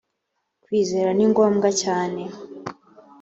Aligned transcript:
kwizera 0.63 1.09
ni 1.17 1.25
ngombwa 1.31 1.69
cyane 1.81 2.21